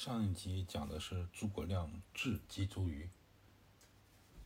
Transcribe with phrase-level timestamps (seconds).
[0.00, 3.10] 上一集讲的是诸葛亮智击周瑜，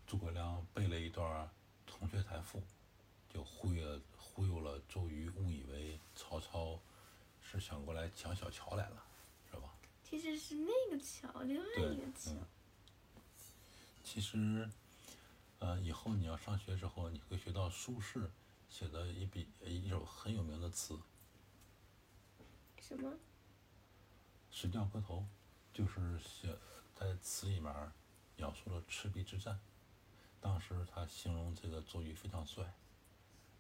[0.07, 1.45] 诸葛亮背了一段
[1.85, 2.59] 《铜雀台赋》，
[3.29, 6.81] 就忽悠忽悠了周瑜，误以为曹操
[7.43, 9.05] 是想过来抢小乔来了，
[9.51, 9.69] 是吧？
[10.03, 12.31] 其实是那个桥，另外一个桥。
[12.31, 12.47] 嗯
[14.03, 14.67] 其实，
[15.59, 18.27] 呃，以后你要上学之后，你会学到苏轼
[18.71, 20.95] 写的一笔一首很有名的词
[22.81, 23.13] 《什么？
[24.51, 25.19] 石匠歌头》，
[25.73, 26.57] 就是写
[26.95, 27.75] 在词里面
[28.37, 29.59] 描述了赤壁之战。
[30.41, 32.75] 当时他形容这个周瑜非常帅，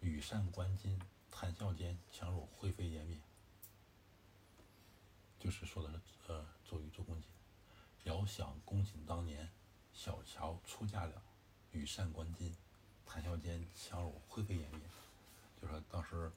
[0.00, 0.98] 羽扇纶巾，
[1.30, 3.18] 谈笑间，樯如灰飞烟灭。
[5.38, 5.98] 就是说的是
[6.32, 7.24] 呃周瑜周公瑾。
[8.04, 9.48] 遥想公瑾当年，
[9.94, 11.22] 小乔出嫁了，
[11.70, 12.52] 羽扇纶巾，
[13.06, 14.80] 谈笑间，樯如灰飞烟灭。
[15.60, 16.32] 就说当时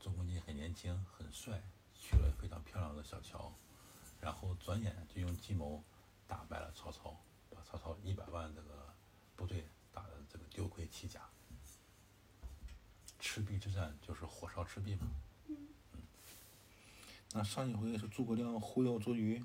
[0.00, 1.62] 周公瑾很年轻很帅，
[1.94, 3.52] 娶了非常漂亮的小乔，
[4.24, 5.84] 然后转眼就用计谋
[6.26, 7.14] 打败了曹操，
[7.50, 8.94] 把曹操一百万这个
[9.36, 11.20] 部队打的这个丢盔弃甲。
[13.20, 15.10] 赤壁之战就是火烧赤壁嘛。
[15.48, 15.56] 嗯。
[17.34, 19.44] 那上一回是诸葛亮忽悠周瑜，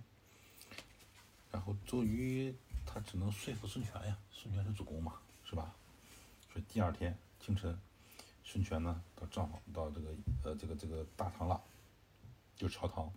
[1.52, 2.56] 然后周瑜
[2.86, 5.76] 他只能说服孙权呀，孙权是主公嘛，是吧？
[6.54, 7.78] 所以第二天清晨，
[8.46, 11.62] 孙权呢到帐房到这个呃这个这个大堂了，
[12.56, 13.12] 就是朝堂。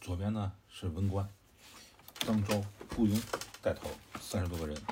[0.00, 1.28] 左边呢是文官，
[2.20, 2.64] 张昭、
[2.96, 3.20] 顾雍
[3.60, 4.82] 带头三十多个人，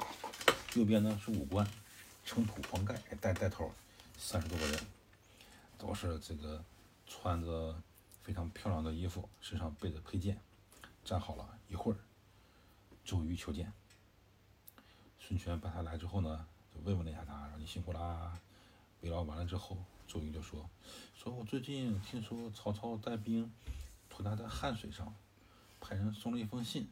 [0.74, 1.66] 右边呢是武官，
[2.26, 3.72] 程普、黄盖带带头
[4.18, 4.80] 三十多个人，
[5.78, 6.62] 都是这个
[7.06, 7.74] 穿着
[8.22, 10.38] 非常漂亮的衣服，身上背着佩剑，
[11.02, 11.96] 站好了一会儿，
[13.02, 13.72] 周瑜求见。
[15.18, 18.38] 孙权把他来之后呢，就慰问了一下他，说你辛苦啦。
[19.00, 20.68] 慰劳完了之后，周瑜就说
[21.16, 23.50] ：“说我最近听说曹操带兵
[24.18, 25.14] 涂他的汉水上，
[25.80, 26.88] 派人送了一封信。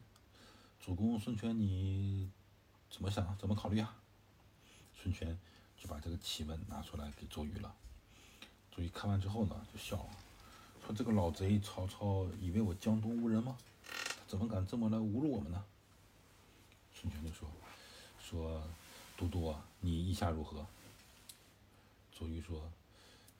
[0.79, 2.31] 主公孙权，你
[2.89, 3.37] 怎么想？
[3.37, 3.93] 怎么考虑啊？”
[4.95, 5.37] 孙权
[5.77, 7.75] 就把这个檄文拿出来给周瑜了。
[8.73, 10.09] 周瑜看完之后呢，就笑了，
[10.85, 13.57] 说：“这个老贼曹操以为我江东无人吗？
[14.25, 15.61] 怎么敢这么来侮辱我们呢？”
[16.95, 17.49] 孙权就说
[18.23, 18.63] ：“说
[19.17, 20.65] 都督啊，你意下如何？”
[22.17, 22.71] 周瑜说：“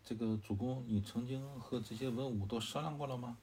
[0.03, 3.38] 这个主公，你曾经和这些文武都商量过了吗？”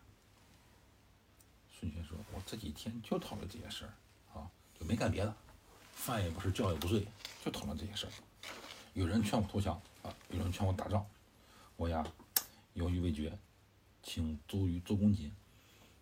[1.79, 5.37] 孙权说：“我这几天就讨论这些事儿，啊，就没干别的，
[5.93, 7.07] 饭也不是，觉也不睡，
[7.45, 8.13] 就讨论这些事儿。
[8.95, 11.05] 有人劝我投降啊，有人劝我打仗，
[11.77, 12.07] 我呀
[12.75, 13.37] 犹豫未决，
[14.03, 15.33] 请周瑜、周公瑾，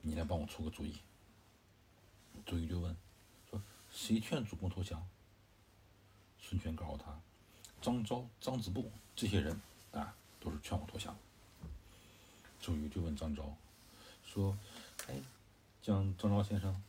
[0.03, 0.97] 你来帮我出个主意。”
[2.44, 2.97] 周瑜就问
[3.50, 3.60] ：“说
[3.91, 5.04] 谁劝主公投降？”
[6.41, 7.19] 孙权告诉他
[7.81, 9.60] ：“张昭、张子布这些人
[9.93, 11.16] 啊，都是劝我投降。”
[12.60, 13.56] 周瑜就问张昭
[14.25, 14.56] 说
[15.09, 15.15] ：“哎，
[15.82, 16.81] 张张昭先生，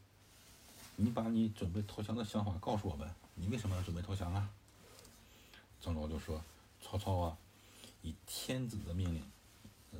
[0.95, 4.47] 你把你准备投降的想法告诉我们，你为什么要准备投降啊？”
[5.81, 6.39] 张昭就说
[6.79, 7.37] ：“曹操啊，
[8.03, 9.23] 以天子的命令，
[9.93, 9.99] 嗯、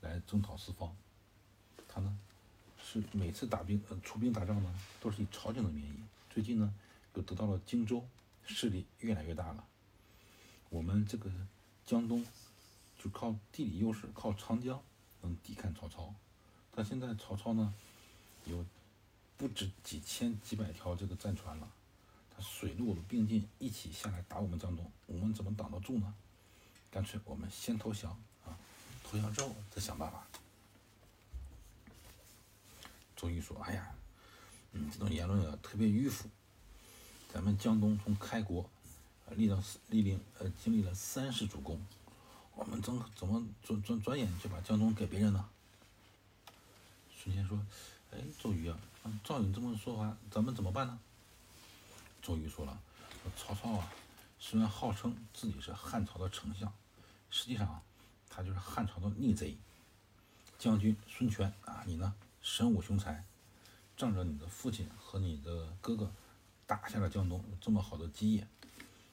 [0.00, 0.96] 来征讨四方。
[1.86, 2.18] 他呢，
[2.82, 6.02] 是每次打兵呃出兵打仗呢，都是以朝廷的名义。
[6.30, 6.74] 最近呢，
[7.12, 8.02] 又得到了荆州，
[8.46, 9.62] 势力越来越大了。
[10.70, 11.30] 我们这个
[11.84, 12.24] 江东
[12.98, 14.82] 就靠地理优势，靠长江
[15.20, 16.14] 能抵抗曹操。
[16.74, 17.74] 但现在曹操呢，
[18.44, 18.64] 有
[19.36, 21.68] 不止几千几百条这个战船了，
[22.34, 26.14] 他水陆并进，一起下来打我们江东，我们怎么挡得住呢？
[26.90, 28.10] 干脆我们先投降
[28.44, 28.52] 啊，
[29.02, 30.26] 投降之后再想办法。
[33.16, 33.94] 周瑜说：“哎呀，
[34.72, 36.28] 嗯，这种言论啊特别迂腐。
[37.32, 38.68] 咱们江东从开国，
[39.26, 41.80] 呃，历了历历呃经历了三世主公，
[42.56, 45.48] 我们怎怎么转转转眼就把江东给别人呢？”
[47.16, 47.56] 孙坚说
[48.12, 48.78] ：“哎，周瑜啊，
[49.24, 50.98] 照你这么说法，咱们怎么办呢？”
[52.20, 52.78] 周瑜说了
[53.36, 53.90] ：“曹操啊，
[54.38, 56.72] 虽然号称自己是汉朝的丞相，
[57.30, 57.82] 实际上
[58.28, 59.56] 他就是汉朝的逆贼。
[60.58, 63.24] 将军孙权啊，你呢神武雄才，
[63.96, 66.12] 仗着你的父亲和你的哥哥
[66.66, 68.46] 打下了江东，有这么好的基业，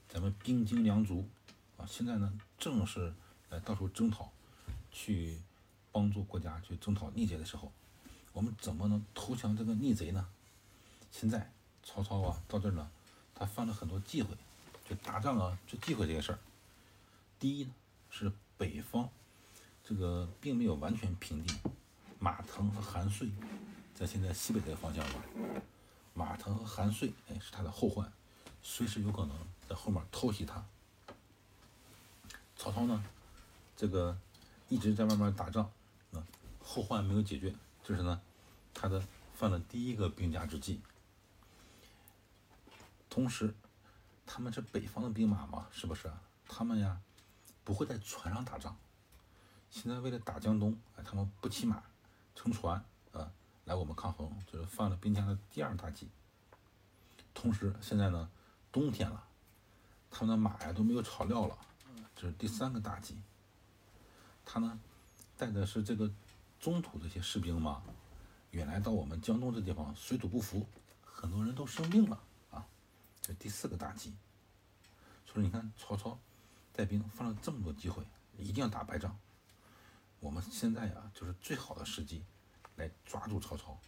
[0.08, 1.28] 咱们兵精粮足
[1.78, 3.14] 啊，现在呢正是
[3.50, 4.32] 来到处征讨，
[4.92, 5.42] 去
[5.92, 7.72] 帮助国家去征讨逆贼的时候，
[8.34, 10.28] 我们怎么能投降这个逆贼呢？
[11.12, 11.52] 现在
[11.84, 12.90] 曹操啊到这儿呢，
[13.34, 14.36] 他犯了很多忌讳，
[14.88, 16.40] 就打仗啊就忌讳这些事儿。
[17.40, 17.72] 第一呢
[18.12, 19.10] 是北方
[19.84, 21.58] 这个并没有完全平定，
[22.20, 23.32] 马腾和韩遂
[23.96, 25.24] 在现在西北这个方向吧，
[26.14, 28.12] 马腾和韩遂哎是他的后患，
[28.62, 29.36] 随时有可能
[29.68, 30.64] 在后面偷袭他。
[32.56, 33.04] 曹操呢，
[33.76, 34.16] 这个
[34.68, 35.72] 一直在外面打仗，
[36.14, 36.22] 啊，
[36.62, 37.56] 后患没有解决，
[37.90, 38.22] 就是呢，
[38.72, 39.04] 他的
[39.34, 40.80] 犯了第一个兵家之忌。
[43.10, 43.52] 同时，
[44.28, 46.08] 他们是北方的兵马嘛，是不是？
[46.48, 47.02] 他们呀，
[47.64, 48.78] 不会在船上打仗。
[49.72, 51.82] 现在为了打江东，哎，他们不骑马，
[52.36, 53.32] 乘船，啊，
[53.66, 56.08] 来我们抗衡，就是犯了兵家的第二大忌。
[57.34, 58.30] 同时，现在呢，
[58.72, 59.24] 冬天了，
[60.12, 61.58] 他们的马呀都没有草料了，
[62.16, 63.18] 这是第三个大忌。
[64.46, 64.80] 他呢，
[65.36, 66.12] 带的是这个
[66.60, 67.82] 中土这些士兵嘛，
[68.52, 70.68] 远来到我们江东这地方，水土不服，
[71.02, 72.22] 很多人都生病了
[72.52, 72.68] 啊，
[73.22, 74.14] 这第四个大忌。
[75.26, 76.20] 所以你看，曹操
[76.74, 78.04] 带兵犯了这么多忌讳，
[78.38, 79.18] 一定要打败仗。
[80.20, 82.24] 我们现在呀，就是最好的时机，
[82.76, 83.80] 来抓住曹操。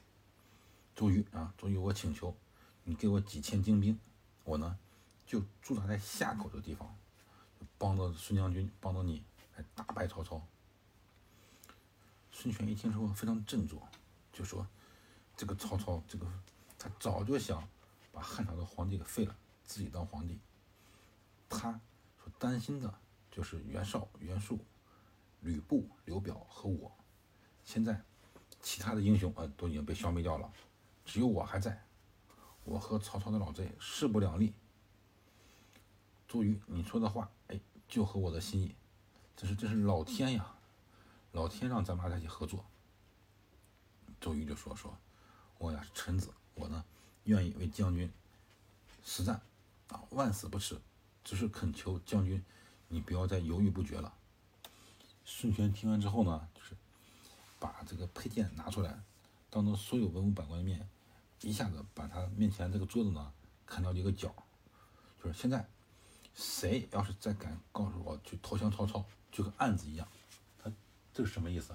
[0.96, 2.34] 周瑜啊，周瑜，我请求
[2.84, 4.00] 你给我几千精兵，
[4.46, 4.80] 我呢
[5.26, 6.96] 就驻扎在夏口的地方，
[7.78, 9.26] 帮着孙将军，帮着你
[9.58, 10.42] 来打败曹操。
[12.42, 13.88] 孙权一听之后非常振作，
[14.34, 14.66] 就说
[15.38, 16.26] ：“这个曹操，这个
[16.80, 17.64] 他早就想
[18.12, 20.40] 把汉朝的皇帝给废了，自己当皇帝。
[21.48, 21.80] 他
[22.18, 22.92] 所担心的
[23.30, 24.58] 就是袁绍、袁术。”
[25.42, 26.92] 吕布、刘表和我，
[27.64, 28.00] 现在
[28.60, 30.52] 其他的英雄啊都已经被消灭掉了，
[31.04, 31.84] 只有我还在。
[32.64, 34.54] 我和曹操的老贼势不两立。
[36.28, 38.76] 周瑜，你说的话，哎，就合我的心意。
[39.36, 40.56] 这是这是老天呀，
[41.32, 42.66] 老天让咱们俩在一起合作。
[44.20, 44.98] 周瑜就说说，
[45.58, 46.84] 我呀是臣子，我呢
[47.24, 48.12] 愿意为将军
[49.04, 49.42] 死战，
[49.88, 50.82] 啊，万死不辞。
[51.24, 52.44] 只是恳求将军，
[52.88, 54.12] 你不要再犹豫不决了。
[55.24, 56.76] 孙权听完之后呢，就是
[57.60, 59.00] 把这个佩剑拿出来，
[59.50, 60.90] 当着所有文武百官的面，
[61.42, 63.32] 一下子把他面前这个桌子呢
[63.66, 64.34] 砍掉一个角，
[65.24, 65.70] 就是现在
[66.34, 70.08] 谁要是再敢告诉我去投降曹操，就跟案子一样。
[71.14, 71.74] 他这是什么意思？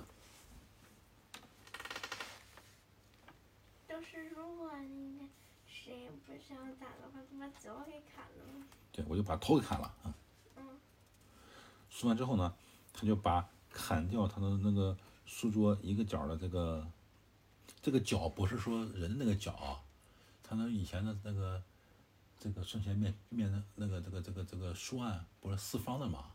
[3.88, 5.28] 就是如果那个
[5.66, 8.66] 谁不想打的话，就把脚给砍了。
[8.92, 10.14] 对，我就把头给砍了啊。
[10.56, 10.64] 嗯。
[11.90, 12.54] 说完之后呢？
[12.92, 14.96] 他就把砍掉他的那个
[15.26, 16.90] 书桌一个角的这个，
[17.82, 19.84] 这个角不是说人那个角，
[20.42, 21.62] 他那以前的那个，
[22.38, 26.32] 这个孙权面面的那个这个这个这个书案不是四方的吗？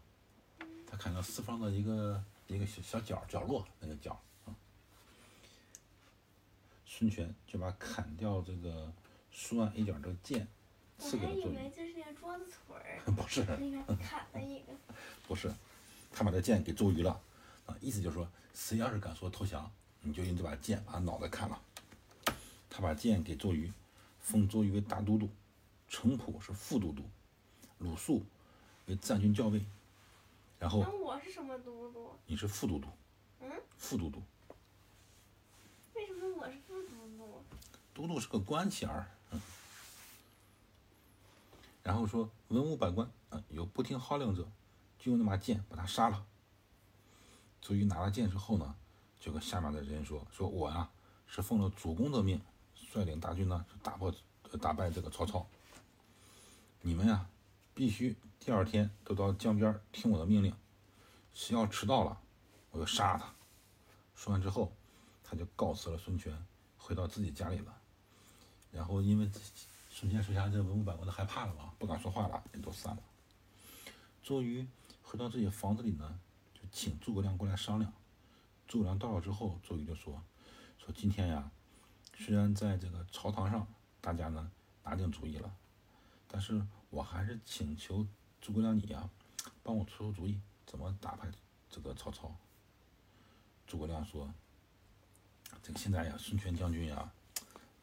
[0.86, 2.24] 他砍掉四方的一个
[2.56, 4.56] 一个小小角角落那个角啊。
[6.86, 8.92] 孙权就把砍掉这个
[9.31, 10.48] 书案一角这个剑
[11.00, 11.45] 赐给了周瑜。
[11.45, 13.01] 我还以为就是那个桌子腿儿。
[13.15, 13.44] 不是。
[13.57, 14.74] 那个砍了一个。
[15.27, 15.51] 不是。
[16.12, 17.21] 他把这剑给周瑜了，
[17.65, 19.71] 啊，意思就是说，谁要是敢说投降，
[20.01, 21.62] 你就用这把剑把他脑袋砍了。
[22.69, 23.71] 他把剑给周瑜，
[24.19, 25.30] 封周瑜为大都督，
[25.88, 27.03] 程普是副都督，
[27.77, 28.24] 鲁肃
[28.88, 29.63] 为战军校尉。
[30.62, 30.84] 然后。
[30.84, 32.12] 那我是什么都督？
[32.28, 32.88] 你是副都督。
[33.40, 33.50] 嗯。
[33.75, 34.22] 副都督。
[35.96, 37.44] 为什么我是副都督？
[37.96, 39.42] 都督是个官衔儿，嗯。
[41.81, 44.48] 然后说，文武百官啊，有不听号令者。
[45.00, 46.24] 就用那把剑把他杀了。
[47.60, 48.75] 周瑜拿了剑之后呢，
[49.19, 50.88] 就跟下面的人说：“说我呀
[51.25, 52.40] 是奉了主公的命，
[52.75, 54.13] 率领大军呢打破、
[54.62, 55.48] 打败这个曹操。
[56.81, 57.28] 你们呀，
[57.74, 60.54] 必须第二天都到江边听我的命令。
[61.34, 62.20] 谁要迟到了，
[62.72, 63.34] 我就杀了他。”
[64.16, 64.72] 说完之后，
[65.24, 66.34] 他就告辞了孙权，
[66.78, 67.76] 回到自己家里了。
[68.72, 69.30] 然后因为
[69.90, 73.01] 孙权手下这文武百官都害怕了嘛，不敢说话了，也都散了。
[74.22, 74.68] 周瑜。
[75.04, 76.20] 回到自己房子里呢，
[76.54, 77.92] 就请诸葛亮过来商量。
[78.66, 80.24] 诸葛亮到了之后，周瑜就说
[80.80, 81.51] ：“说今天呀，
[82.18, 83.68] 虽然在这个朝堂上
[84.00, 84.50] 大家呢
[84.86, 85.54] 拿定主意了，
[86.30, 88.05] 但是我还是请求
[88.39, 89.10] 诸葛亮你呀，
[89.63, 91.31] 帮我出出主意，怎么打败
[91.69, 92.36] 这个曹操。”
[93.65, 94.31] 诸葛亮说
[95.63, 97.12] ：“这个现在呀，孙权将军呀，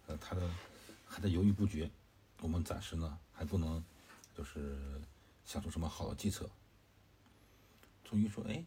[0.07, 0.49] 呃，他的
[1.07, 1.91] 还在犹豫不决，
[2.43, 3.83] 我们暂时呢还不能
[4.37, 4.79] 就是
[5.45, 6.49] 想出什么好的计策。”
[8.05, 8.65] 周瑜说：“哎，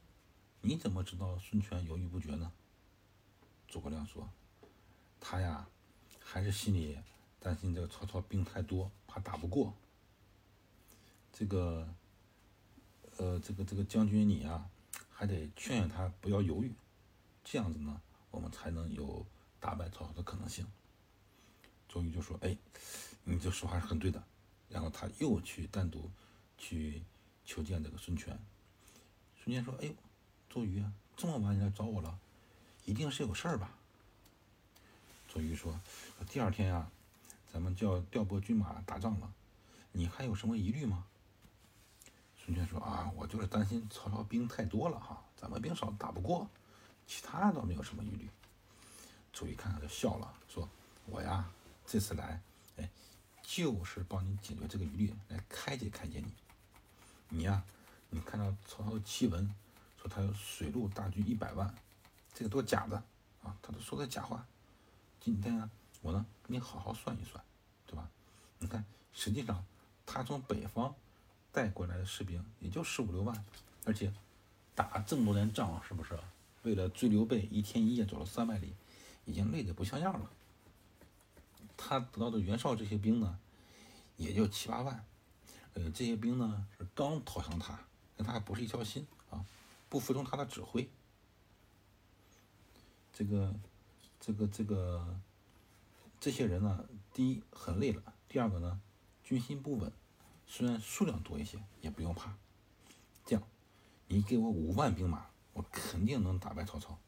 [0.62, 2.51] 你怎么知道孙权犹豫不决呢？”
[3.69, 4.27] 诸葛亮说
[5.21, 5.67] ：“他呀，
[6.19, 6.98] 还是心里
[7.39, 9.74] 担心这个曹操兵太多，怕打不过。
[11.41, 11.88] 这个，
[13.17, 14.63] 呃，这个这个将军你呀，
[15.12, 16.71] 还得劝劝他不要犹豫，
[17.43, 19.25] 这样子呢，我们才能有
[19.60, 20.67] 打败曹操的可能性。”
[21.89, 22.55] 周瑜就说：“哎，
[23.24, 24.24] 你这说话是很对的。”
[24.69, 26.12] 然后他又去单独
[26.60, 27.01] 去
[27.43, 28.38] 求见这个孙权。
[29.43, 29.93] 孙权说：“哎呦，
[30.48, 32.19] 周瑜啊，这么晚你来找我了，
[32.86, 33.75] 一定是有事儿吧？”
[35.27, 35.81] 周瑜说
[36.29, 36.88] ：“第二天呀，
[37.51, 39.33] 咱们就要调拨军马打仗了，
[39.91, 41.05] 你还有什么疑虑吗？”
[42.51, 46.46] 孙权说：“啊，我就是担心曹操兵太多了哈，咱们兵少打不过，
[47.08, 48.29] 其他倒没有什么疑虑。”
[49.31, 50.67] 周瑜看看就笑了，说
[51.08, 51.50] ：“我呀
[51.88, 52.41] 这次来，
[52.75, 52.89] 哎，
[53.41, 56.34] 就是帮你解决这个疑虑，来开解开解你。
[57.29, 57.63] 你呀，
[58.10, 59.50] 你看到曹操的檄文
[59.98, 61.74] 说他有水陆大军一百万，
[62.34, 62.98] 这个都是假的
[63.43, 64.46] 啊，他都说的假话。
[65.22, 65.70] 今天啊，
[66.01, 67.41] 我呢给你好好算一算，
[67.88, 68.10] 对吧？
[68.60, 69.63] 你看，实际上
[70.05, 70.93] 他从北方
[71.51, 73.46] 带过来的士兵也就十五六万，
[73.86, 74.13] 而且
[74.74, 76.17] 打这么多年仗，是不是？
[76.63, 78.74] 为了追刘备，一天一夜走了三百里，
[79.25, 80.29] 已经累得不像样了。
[81.75, 83.39] 他得到的袁绍这些兵呢，
[84.15, 85.03] 也就七八万。
[85.74, 87.79] 呃，这些兵呢是刚投降他，
[88.15, 89.43] 跟他还不是一条心啊，
[89.89, 90.88] 不服从他的指挥。
[93.12, 93.53] 这个，
[94.20, 95.20] 这个，这个，
[96.20, 98.79] 这些人呢，第一很累了，第二个呢，
[99.24, 99.91] 军心不稳。
[100.53, 102.36] 虽然数量多一些，也不用怕。
[103.25, 103.41] 这样，
[104.08, 107.00] 你给我五万兵马，我肯定能打败曹操。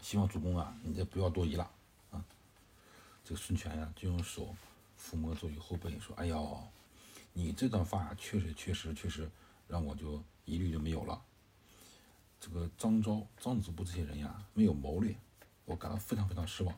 [0.00, 1.68] 希望主公啊，你这不要多疑了
[2.12, 2.24] 啊。
[3.24, 4.54] 这个孙权呀，就用手
[4.96, 6.62] 抚摸周瑜后背，说：“哎呦。”
[7.34, 9.28] 你这段话确实、确实、确实
[9.66, 11.20] 让我就疑虑就没有了。
[12.38, 15.16] 这个张昭、张子布这些人呀，没有谋略，
[15.64, 16.72] 我感到非常非常失望。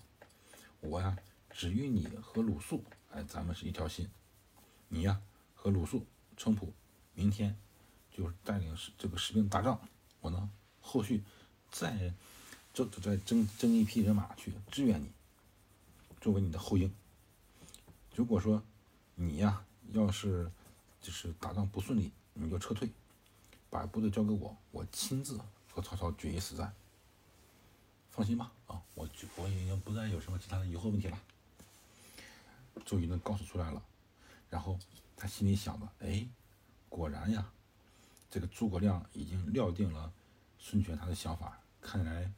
[0.80, 1.14] 我呀，
[1.50, 4.08] 只与你和鲁肃，哎，咱们是一条心。
[4.88, 5.20] 你呀，
[5.60, 6.72] 和鲁肃、程普，
[7.14, 7.58] 明天
[8.12, 9.80] 就带领这个士兵打仗。
[10.20, 10.48] 我呢，
[10.80, 11.24] 后续
[11.68, 12.14] 再
[12.72, 15.10] 征再征征一批人马去支援你，
[16.20, 16.94] 作为你的后应。
[18.14, 18.62] 如果说
[19.16, 20.48] 你呀，要是
[21.00, 22.88] 就是打仗不顺利，你就撤退，
[23.68, 25.40] 把部队交给我，我亲自
[25.72, 26.72] 和曹操决一死战。
[28.10, 31.20] 放心吧，啊，我就我已经不再有什么其他的疑惑问题了。
[32.86, 33.82] 周瑜呢告诉出来了，
[34.48, 34.78] 然后
[35.18, 36.25] 他心里想的，哎，
[36.88, 37.50] 果然呀，
[38.30, 40.12] 这个诸葛亮已经料定了
[40.60, 42.32] 孙权他的想法，看来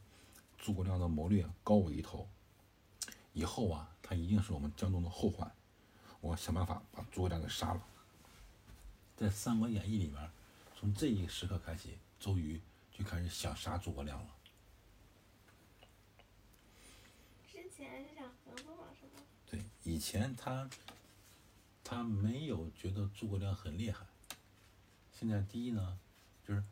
[0.57, 2.27] 诸葛亮的谋略高我一头，
[3.33, 5.49] 以后啊，他一定是我们江东的后患。
[6.21, 7.81] 我想办法把诸葛亮给杀了。
[9.15, 10.31] 在《三国演义》里面，
[10.75, 12.59] 从这一时刻开始，周瑜
[12.91, 14.27] 就开始想杀诸葛亮了。
[17.51, 19.23] 之前是想合作是吗？
[19.49, 20.67] 对，以前他
[21.91, 24.05] 他没有觉得诸葛亮很厉害。
[25.11, 25.99] 现在第一呢，
[26.47, 26.63] 就是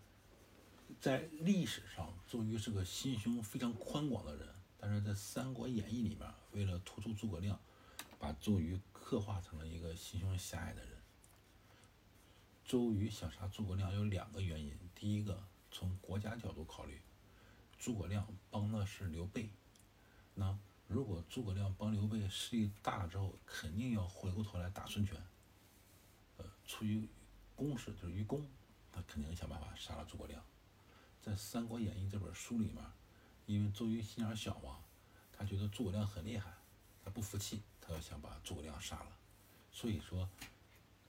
[1.02, 4.48] 在历史上，周瑜是个心胸非常宽广的人，
[4.78, 7.60] 但是在《三国演义》里面，为了突出诸葛亮，
[8.18, 8.80] 把周瑜。
[8.94, 10.96] 刻画成了一个心胸狭隘的人。
[12.64, 17.02] 周瑜想杀诸葛亮有两个原因：第一个，从国家角度考虑，
[17.80, 19.50] 诸葛亮帮的是刘备，
[20.36, 20.56] 那
[20.90, 25.16] 如果诸葛亮帮刘备势力大了之后，肯定要回过头来打孙权。
[26.38, 27.08] 呃，出于
[27.56, 28.44] 公事，就是于公，
[28.92, 30.44] 他肯定想办法杀了诸葛亮。
[31.22, 32.84] 在《三国演义》这本书里面，
[33.46, 34.80] 因为周瑜心眼小嘛，
[35.32, 36.52] 他觉得诸葛亮很厉害，
[37.06, 37.62] 他不服气。
[37.80, 39.12] 他要想把诸葛亮杀了，
[39.72, 40.28] 所以说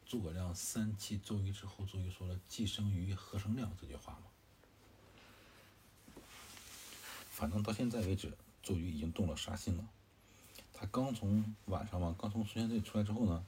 [0.05, 4.27] 诸葛亮三气周瑜之后，周瑜说了“既生瑜，何生亮”这句话嘛。
[7.31, 9.89] 反正到现在为止，周瑜已经动了杀心了。
[10.73, 13.45] 他刚从晚上嘛，刚从孙权这里出来之后呢，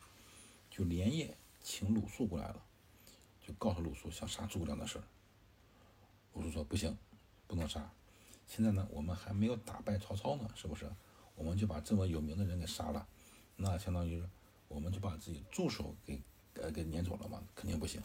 [0.70, 2.62] 就连夜请鲁肃过来了，
[3.46, 5.04] 就告诉鲁肃想杀诸葛亮的事儿。
[6.34, 6.96] 鲁肃说：“不行，
[7.46, 7.90] 不能杀。
[8.46, 10.90] 现在呢，我们还没有打败曹操呢，是不是？
[11.34, 13.06] 我们就把这么有名的人给杀了。”
[13.56, 14.22] 那相当于，
[14.68, 16.20] 我们就把自己助手给
[16.54, 18.02] 呃给撵走了嘛，肯定不行。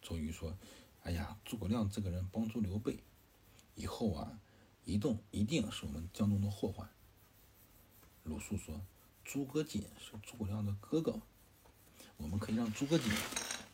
[0.00, 0.56] 周瑜说
[1.04, 2.98] ：“哎呀，诸葛亮这个人帮助刘备，
[3.74, 4.38] 以后啊，
[4.88, 6.88] 移动一定是我们江东的祸患。”
[8.24, 8.80] 鲁肃说
[9.22, 11.20] ：“诸葛瑾是诸葛亮的哥哥，
[12.16, 13.12] 我们可以让诸葛瑾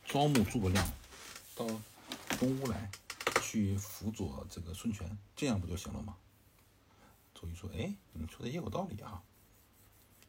[0.05, 0.85] 招募诸葛亮
[1.55, 1.65] 到
[2.31, 2.91] 东吴来，
[3.41, 6.17] 去辅佐这个孙权，这样不就行了吗？”
[7.33, 9.23] 周瑜说：“哎，你说的也有道理啊。”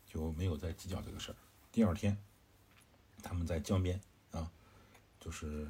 [0.08, 1.36] 就没有再计较这个事儿。
[1.72, 2.18] 第二天，
[3.22, 4.00] 他们在江边
[4.32, 4.50] 啊，
[5.20, 5.68] 就是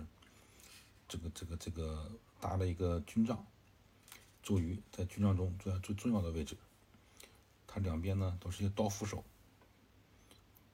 [1.07, 3.43] 这个这个这个搭了一个军帐。
[4.45, 6.55] 周瑜在军帐中坐在最重要的位置，
[7.65, 9.23] 他两边呢都是些刀斧手。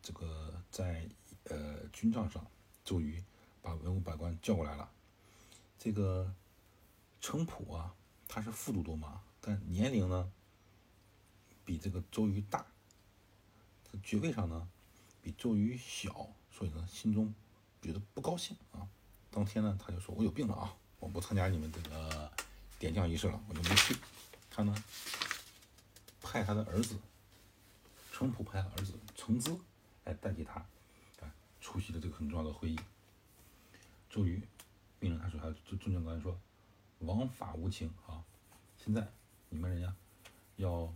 [0.03, 1.07] 这个在
[1.45, 2.45] 呃军帐上，
[2.83, 3.23] 周瑜
[3.61, 4.91] 把文武百官叫过来了。
[5.79, 6.35] 这个
[7.21, 7.95] 程普啊，
[8.27, 10.29] 他是副都督嘛，但年龄呢
[11.63, 12.65] 比这个周瑜大。
[14.03, 14.67] 爵位上呢，
[15.21, 17.33] 比周瑜小，所以呢，心中
[17.81, 18.85] 觉得不高兴啊。
[19.29, 22.31] 当天呢，他就说：“我有病了啊，我不参加你们这个
[22.81, 23.95] 点将仪式了，我就没去。”
[24.49, 24.83] 他呢，
[26.19, 26.97] 派他的儿子
[28.11, 29.55] 程普派他儿子程咨
[30.03, 30.59] 来代替他，
[31.21, 32.79] 啊，出席了这个很重要的会议。
[34.09, 34.41] 周瑜
[34.99, 36.35] 命令他说：“他众众将官说，
[36.99, 38.25] 王法无情啊，
[38.83, 39.07] 现在
[39.49, 39.95] 你们人呀，
[40.55, 40.91] 要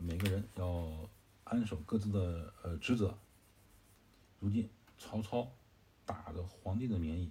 [0.00, 1.08] 每个人要
[1.44, 3.18] 安守各自的呃职责。
[4.38, 5.50] 如今曹操
[6.04, 7.30] 打着皇帝的名义，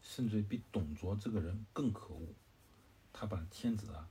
[0.00, 2.28] 甚至比董卓这个人更可恶。
[3.12, 4.08] 他把天子啊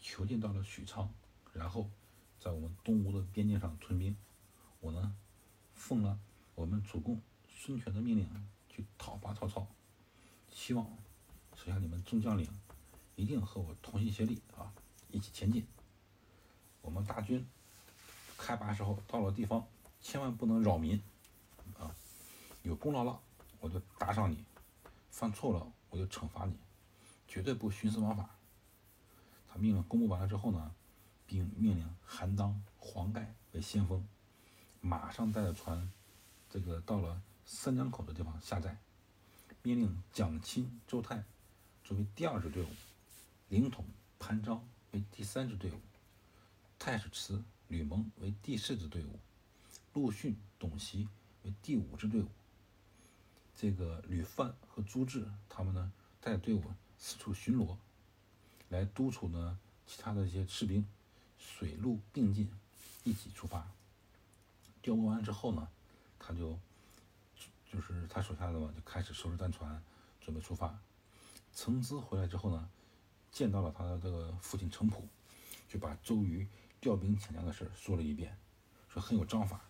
[0.00, 1.08] 囚禁到了许昌，
[1.52, 1.88] 然后
[2.40, 4.16] 在我们东吴的边境上屯兵。
[4.80, 5.16] 我呢
[5.74, 6.18] 奉了
[6.54, 8.28] 我们主公孙权的命令
[8.68, 9.66] 去讨伐曹操，
[10.50, 10.84] 希望
[11.54, 12.48] 手下你们众将领
[13.14, 14.72] 一定和我同心协力啊，
[15.10, 15.66] 一起前进。
[16.80, 17.46] 我们大军
[18.36, 19.64] 开拔时候到了地方，
[20.00, 21.00] 千万不能扰民
[21.78, 21.94] 啊！
[22.62, 23.20] 有功劳了
[23.60, 24.44] 我就打赏你，
[25.10, 26.56] 犯错了我就惩罚你，
[27.32, 28.28] 绝对不徇私枉法。
[29.48, 30.74] 他命令公布完了之后呢，
[31.26, 34.06] 并命令韩当、黄盖为先锋，
[34.82, 35.90] 马上带着船，
[36.50, 38.78] 这个到了三江口的地方下寨，
[39.62, 41.24] 命令蒋钦、周泰
[41.82, 42.68] 作为第二支队伍，
[43.48, 43.86] 凌统、
[44.18, 45.80] 潘璋为第三支队伍。
[46.78, 49.18] 太史慈、吕蒙为第四支队伍，
[49.94, 51.08] 陆逊、董袭
[51.44, 52.28] 为第五支队伍。
[53.56, 56.62] 这个吕范和朱志他们呢，带着队伍
[57.04, 57.76] 四处巡逻，
[58.68, 60.86] 来督促呢其他的一些士兵，
[61.36, 62.48] 水陆并进，
[63.02, 63.66] 一起出发。
[64.80, 65.68] 调拨完之后呢，
[66.20, 66.56] 他就
[67.68, 69.82] 就是他手下的嘛，就开始收拾单船，
[70.20, 70.78] 准备出发。
[71.52, 72.70] 程咨回来之后呢，
[73.32, 75.08] 见到了他的这个父亲程普，
[75.68, 76.46] 就把周瑜。
[76.80, 78.36] 调兵遣将的事说了一遍，
[78.88, 79.60] 说很有章法。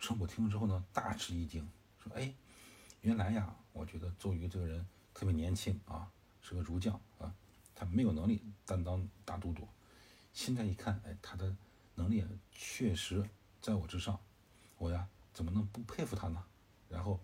[0.00, 1.68] 程普听了之后呢，大吃一惊，
[2.02, 2.32] 说：“哎，
[3.02, 6.10] 原来呀，我觉得周瑜这个人特别年轻啊，
[6.42, 7.34] 是个儒将啊，
[7.74, 9.66] 他没有能力担当大都督。
[10.32, 11.54] 现在一看，哎，他的
[11.94, 13.28] 能力确实
[13.60, 14.18] 在我之上，
[14.78, 16.44] 我呀怎么能不佩服他呢？”
[16.88, 17.20] 然后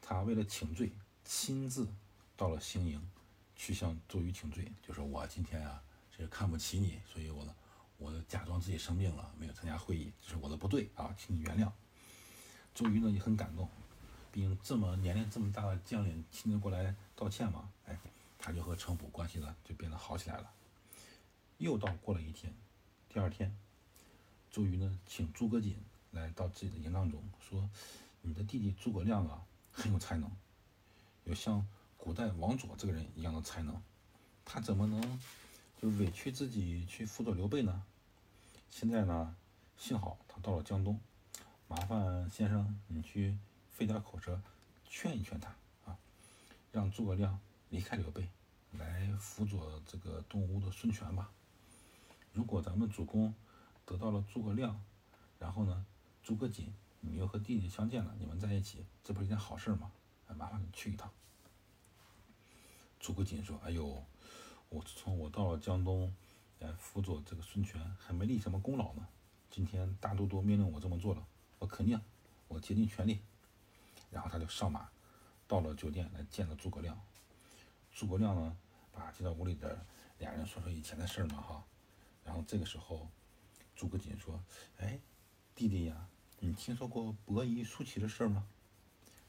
[0.00, 0.92] 他为了请罪，
[1.24, 1.88] 亲自
[2.36, 3.10] 到了兴营，
[3.56, 5.82] 去向周瑜请罪，就说我今天啊
[6.16, 7.54] 是看不起你，所以我呢。
[8.00, 11.68] 我假装自己生病了，没有参加会议，这是我的不对啊，请你原谅。
[12.72, 13.68] 周瑜呢也很感动，
[14.30, 17.98] 毕竟这么年龄这么大的将领亲自过来道歉嘛，哎，
[18.38, 20.50] 他就和程普关系呢就变得好起来了。
[21.58, 22.54] 又到过了一天，
[23.08, 23.54] 第二天，
[24.50, 25.76] 周瑜呢请诸葛瑾
[26.12, 27.68] 来到自己的营帐中，说
[28.22, 30.30] ：“你的弟弟诸葛亮啊很有才能，
[31.24, 33.82] 有像古代王佐这个人一样的才能，
[34.44, 35.20] 他怎么能？”
[35.80, 37.84] 就委屈自己去辅佐刘备呢。
[38.68, 39.36] 现在呢，
[39.76, 40.98] 幸好他到了江东，
[41.68, 43.36] 麻烦先生你去
[43.70, 44.40] 费点口舌，
[44.88, 45.54] 劝一劝他
[45.86, 45.96] 啊，
[46.72, 47.38] 让诸葛亮
[47.70, 48.28] 离开刘备，
[48.72, 51.30] 来辅佐这个东吴的孙权吧。
[52.32, 53.34] 如果咱们主公
[53.84, 54.80] 得到了诸葛亮，
[55.38, 55.86] 然后呢，
[56.22, 59.90] 诸葛瑾你又和弟弟相见了，你们在一起，这不是一件好事吗？
[60.28, 61.10] 哎，麻烦你去一趟。
[62.98, 64.04] 诸葛瑾说：“哎呦。”
[64.70, 66.14] 我从我到了江东，
[66.58, 69.08] 来辅佐这个孙权，还没立什么功劳呢。
[69.48, 71.26] 今天大都督命令我这么做了，
[71.58, 71.98] 我肯定，
[72.48, 73.22] 我竭尽全力。
[74.10, 74.90] 然后他就上马，
[75.46, 77.00] 到了酒店来见了诸葛亮。
[77.98, 78.56] 诸葛亮呢，
[78.92, 79.76] 把进到屋里的，
[80.18, 81.64] 俩人说说以前的事儿嘛哈。
[82.24, 83.08] 然后这个时候，
[83.74, 84.40] 诸葛瑾说
[84.78, 85.00] ：“哎，
[85.52, 86.06] 弟弟呀，
[86.38, 88.46] 你听说过伯夷叔齐的事儿吗？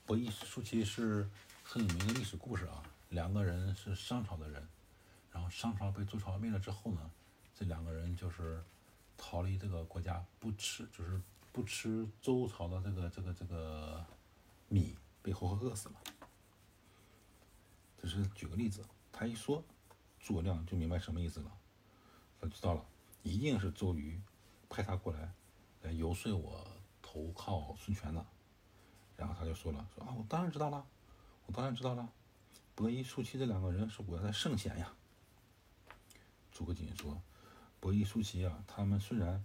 [0.05, 1.27] 伯夷叔齐是
[1.63, 4.63] 很有名的历史故事啊，两个人是商朝的人。”
[5.33, 7.09] 然后商朝被周朝灭了之后呢，
[7.55, 8.63] 这两个人就是
[9.17, 11.19] 逃离这个国家，不吃就是
[11.51, 14.05] 不吃周朝的这个这个这个
[14.67, 15.95] 米，被活活饿死了。
[18.01, 19.63] 这是举个例子，他一说，
[20.19, 21.51] 诸葛亮就明白什么意思了，
[22.39, 22.85] 他知道了，
[23.23, 24.19] 一定是周瑜
[24.69, 25.31] 派他过来
[25.83, 26.65] 来游说我
[27.01, 28.25] 投靠孙权的。
[29.17, 30.85] 然后他就说了，说啊，我当然知道了，
[31.45, 32.09] 我当然知道了，
[32.73, 34.93] 伯夷叔齐这两个人是我的圣贤呀。
[36.53, 37.21] 诸葛瑾说
[37.81, 39.43] ：“伯夷叔齐啊，他们虽然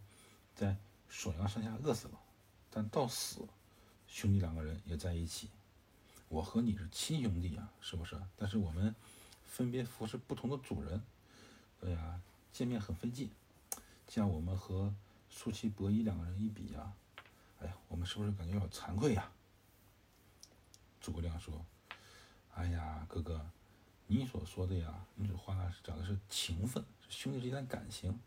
[0.55, 0.77] 在
[1.09, 2.21] 锁阳山下饿死了，
[2.71, 3.47] 但到死，
[4.07, 5.51] 兄弟两个人也在一起。
[6.29, 8.21] 我和你是亲兄弟啊，是不是？
[8.37, 8.95] 但是我们
[9.45, 11.03] 分别服侍不同的主人，
[11.83, 12.21] 哎呀，
[12.53, 13.31] 见面很费劲。
[14.09, 14.93] 像我们和
[15.31, 16.93] 叔齐、伯夷两个人一比呀，
[17.61, 19.31] 哎呀，我们是不是感觉有点惭愧呀？”
[21.01, 21.65] 诸葛亮说
[22.55, 23.51] ：“哎呀，哥哥。”
[24.07, 28.21] 你所说的呀，你这话是讲的是情分，兄弟之间的感情。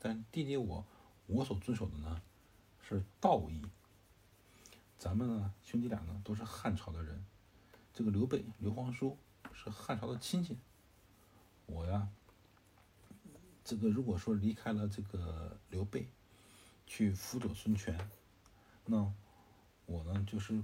[0.00, 0.84] 但弟弟我，
[1.26, 2.20] 我所遵守的呢，
[2.80, 3.62] 是道义。
[4.98, 7.24] 咱们呢，兄弟俩呢，都是汉朝的人。
[7.94, 9.16] 这个刘备刘皇叔
[9.52, 10.56] 是汉朝的亲戚。
[11.66, 12.08] 我呀，
[13.64, 16.08] 这个如果说离开了这个刘备，
[16.86, 17.98] 去辅佐孙权，
[18.86, 19.12] 那
[19.86, 20.62] 我呢就是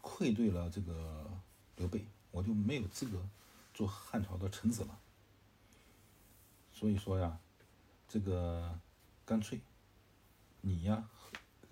[0.00, 1.30] 愧对了这个
[1.76, 2.06] 刘备。
[2.32, 3.28] 我就没有资格
[3.74, 5.00] 做汉朝的臣子了。
[6.72, 7.40] 所以说呀，
[8.08, 8.78] 这个
[9.26, 9.60] 干脆，
[10.60, 11.08] 你呀，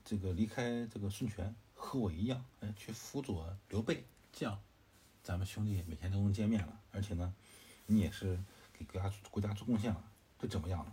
[0.04, 4.60] 这个离开这个孙权，和我一样，哎，去辅佐刘备，这样，
[5.22, 7.32] 咱们兄弟每天都能见面了，而且呢，
[7.86, 8.38] 你也是
[8.76, 10.04] 给国家国家做贡献了，
[10.38, 10.92] 这怎么样呢？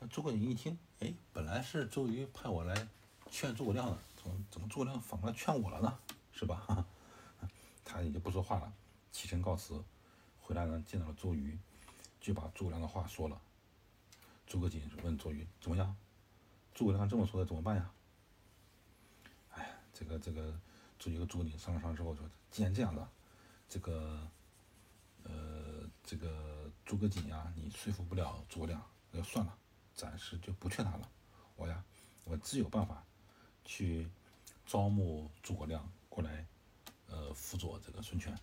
[0.00, 2.88] 那诸葛瑾一听，哎，本来是周瑜派我来
[3.30, 5.98] 劝诸葛亮的，怎么怎么诸葛亮反过来劝我了呢？
[6.32, 6.84] 是吧？
[7.84, 8.72] 他也就不说话了，
[9.12, 9.82] 起身告辞，
[10.40, 11.56] 回来呢见到了周瑜，
[12.20, 13.40] 就把诸葛亮的话说了。
[14.46, 15.96] 诸葛瑾问周瑜怎么样？
[16.74, 17.90] 诸葛亮这么说的怎么办呀？
[20.00, 20.58] 这个这个，
[20.98, 23.06] 周瑜和诸葛瑾商量商之后说，既然这样的，
[23.68, 24.26] 这个，
[25.24, 29.54] 呃，这个诸葛瑾呀，你说服不了诸葛亮，那就算了，
[29.94, 31.06] 暂时就不劝他了。
[31.56, 31.84] 我呀，
[32.24, 33.04] 我自有办法，
[33.66, 34.08] 去
[34.66, 36.46] 招募诸葛亮过来。
[37.08, 38.38] 呃，辅佐这个孙权，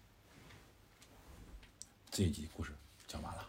[2.11, 2.75] 这一集故事
[3.07, 3.47] 讲完了。